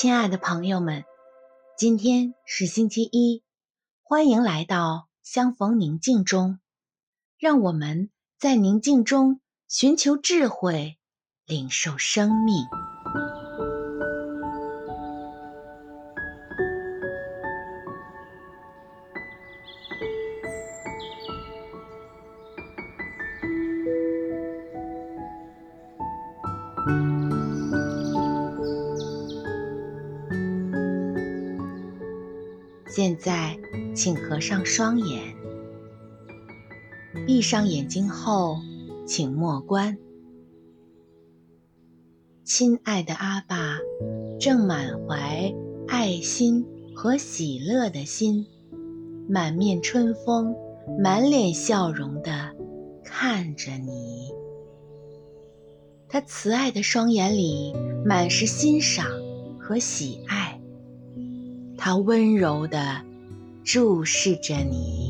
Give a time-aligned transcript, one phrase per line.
[0.00, 1.04] 亲爱的朋友们，
[1.76, 3.42] 今天是星期一，
[4.00, 6.58] 欢迎来到相逢宁静中，
[7.38, 10.98] 让我们在宁静中寻求智慧，
[11.44, 12.64] 领受生命。
[32.92, 33.56] 现在，
[33.94, 35.22] 请合上双眼，
[37.24, 38.56] 闭上眼睛后，
[39.06, 39.96] 请默观。
[42.42, 43.78] 亲爱的阿爸，
[44.40, 45.54] 正满怀
[45.86, 48.44] 爱心和喜乐的心，
[49.28, 50.52] 满面春风、
[51.00, 52.50] 满脸笑容地
[53.04, 54.32] 看着你。
[56.08, 57.72] 他慈爱的双眼里
[58.04, 59.06] 满是欣赏
[59.60, 60.39] 和喜爱。
[61.82, 63.00] 他温柔地
[63.64, 65.09] 注视着你。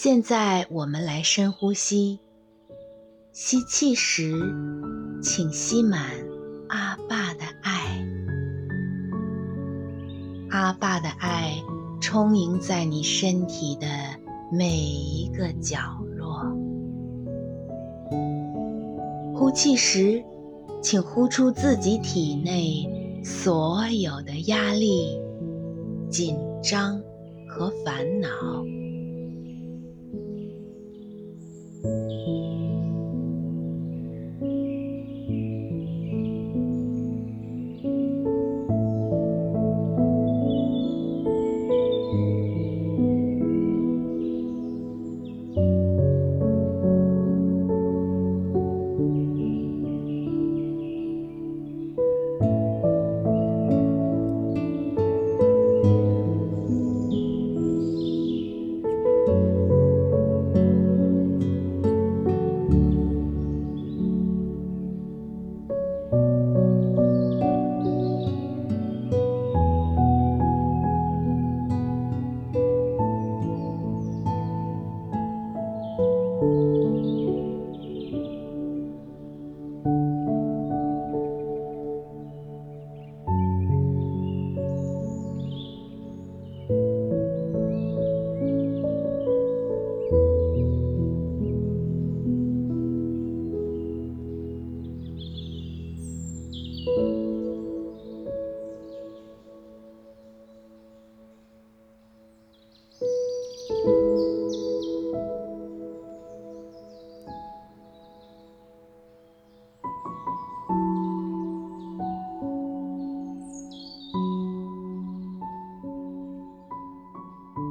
[0.00, 2.20] 现在我们来深呼吸。
[3.32, 4.32] 吸气时，
[5.20, 6.08] 请吸满
[6.68, 8.06] 阿爸的爱。
[10.50, 11.60] 阿爸的爱
[12.00, 13.88] 充盈在你身体的
[14.52, 15.80] 每一个角
[16.16, 16.46] 落。
[19.34, 20.22] 呼气时，
[20.80, 22.88] 请呼出自己体内
[23.24, 25.20] 所有的压力、
[26.08, 27.02] 紧张
[27.48, 28.28] 和烦恼。
[31.84, 32.37] Música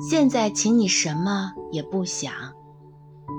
[0.09, 2.31] 现在，请你什么也不想，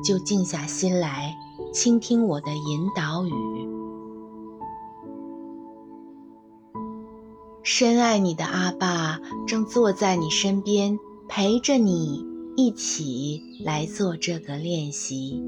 [0.05, 1.35] 就静下心来
[1.73, 3.33] 倾听我的引导语。
[7.63, 12.23] 深爱你的阿爸正坐在你身边，陪着你
[12.55, 15.43] 一起来做这个练习。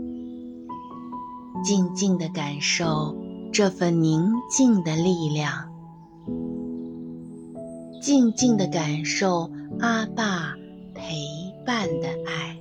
[1.62, 3.14] 静静的感受
[3.52, 5.70] 这份宁静的力量，
[8.00, 9.50] 静静的感受
[9.81, 10.55] 阿爸
[11.00, 12.60] 陪伴的爱。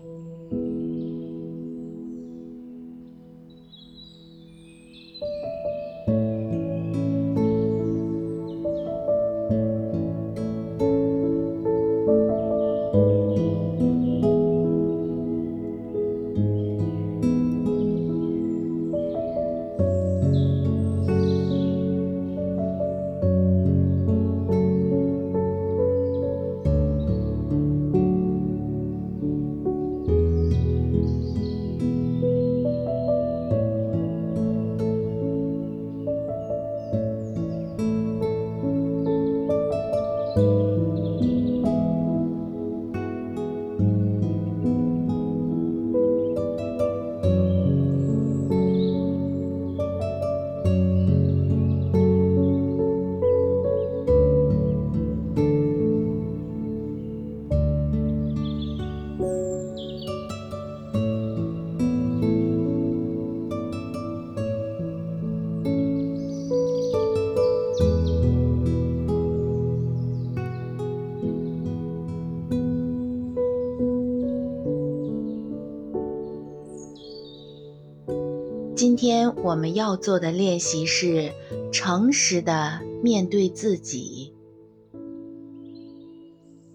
[78.79, 81.33] 今天我们要做的练习是
[81.69, 84.33] 诚实的面对自己。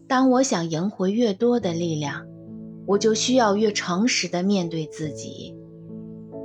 [0.06, 2.26] 当我想赢回越多的力量，
[2.84, 5.56] 我就需要越诚实的面对自己，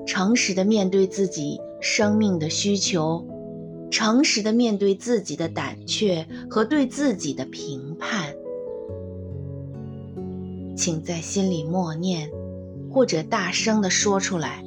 [0.08, 3.28] 诚实的面对自己生命的需求，
[3.92, 8.34] 诚实的面对自己的胆怯和对自己的评判。
[10.78, 12.32] 请在心里默念，
[12.90, 14.64] 或者大声地说出来。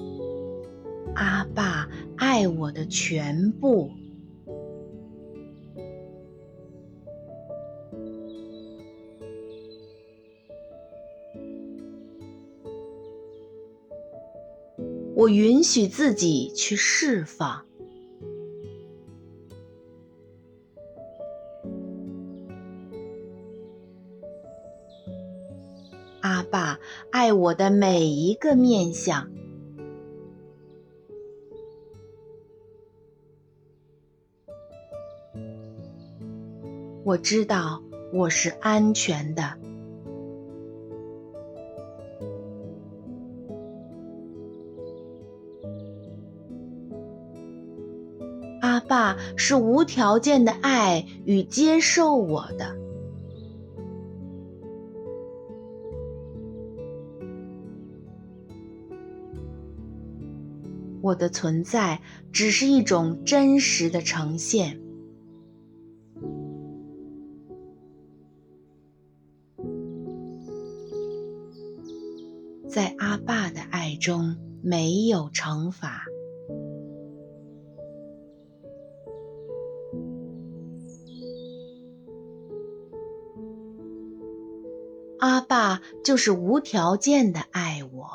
[1.14, 3.91] 阿爸爱我的全部。
[15.14, 17.65] 我允许自己去释放。
[26.20, 26.81] 阿爸
[27.11, 29.42] 爱我的每一个面相。
[37.12, 39.43] 我知道我是安全的。
[48.62, 52.75] 阿爸是无条件的爱与接受我的。
[61.03, 62.00] 我的存在
[62.32, 64.81] 只是一种真实的呈现。
[74.62, 76.05] 没有惩罚。
[85.19, 88.08] 阿爸就是无条件的爱我。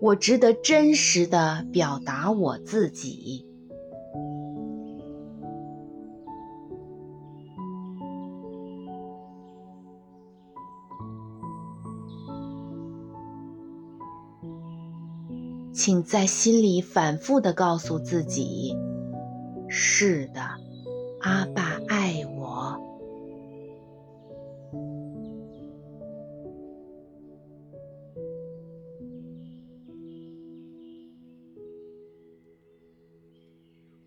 [0.00, 3.53] 我值得真实的表达我自己。
[15.84, 18.74] 请在心里反复地告诉自己
[19.68, 20.40] ：“是的，
[21.20, 22.80] 阿爸爱我。”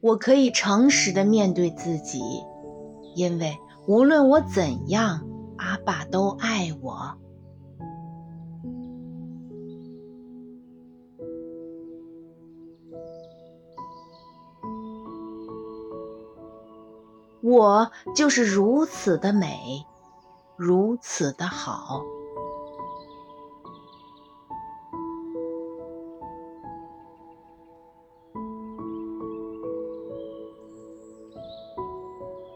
[0.01, 2.19] 我可以诚实地面对自己，
[3.13, 3.55] 因为
[3.87, 7.15] 无论我怎样，阿爸都爱我。
[17.47, 19.85] 我就是如此的美，
[20.57, 22.03] 如此的好。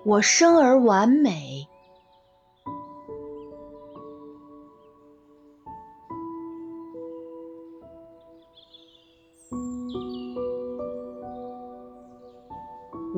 [0.03, 1.50] 我生而完美，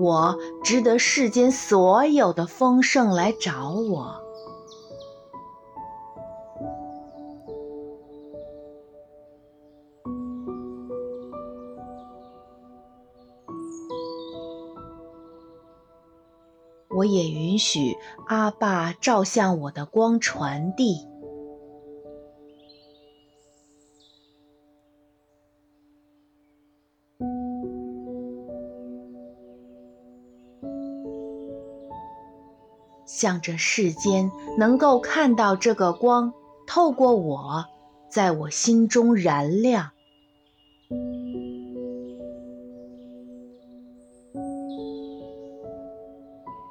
[0.03, 4.22] 我值得世间所有的丰盛来找我。
[16.89, 17.95] 我也允许
[18.27, 21.07] 阿爸照向我的光传递，
[33.24, 36.34] 向着世间能够看到这个光
[36.68, 37.63] 透过我，
[38.10, 39.92] 在我心中燃亮。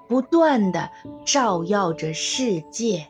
[0.07, 0.91] 不断地
[1.25, 3.07] 照耀着世界。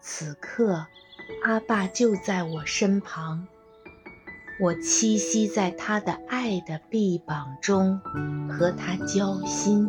[0.00, 0.86] 此刻，
[1.42, 3.48] 阿爸就在我身旁，
[4.60, 8.00] 我栖息在他的爱的臂膀中，
[8.48, 9.88] 和他交心。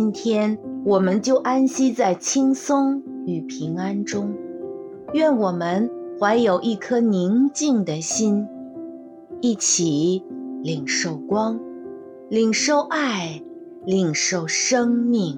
[0.00, 4.32] 今天我们就安息在轻松与平安中。
[5.12, 5.90] 愿我们
[6.20, 8.46] 怀有一颗宁静的心，
[9.40, 10.22] 一起
[10.62, 11.58] 领受光，
[12.28, 13.42] 领受爱，
[13.84, 15.36] 领受生命。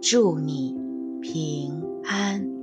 [0.00, 0.78] 祝你
[1.20, 2.53] 平安。